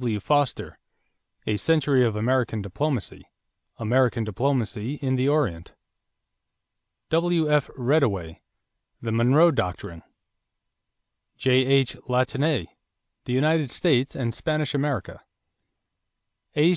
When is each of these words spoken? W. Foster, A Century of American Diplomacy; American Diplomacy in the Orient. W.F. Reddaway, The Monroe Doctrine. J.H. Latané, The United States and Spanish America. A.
W. 0.00 0.20
Foster, 0.20 0.78
A 1.44 1.56
Century 1.56 2.04
of 2.04 2.14
American 2.14 2.62
Diplomacy; 2.62 3.26
American 3.78 4.22
Diplomacy 4.22 4.94
in 5.02 5.16
the 5.16 5.28
Orient. 5.28 5.74
W.F. 7.10 7.68
Reddaway, 7.76 8.38
The 9.02 9.10
Monroe 9.10 9.50
Doctrine. 9.50 10.04
J.H. 11.36 11.96
Latané, 12.08 12.68
The 13.24 13.32
United 13.32 13.72
States 13.72 14.14
and 14.14 14.32
Spanish 14.32 14.72
America. 14.72 15.24
A. 16.54 16.76